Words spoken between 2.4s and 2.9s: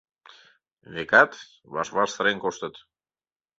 коштыт.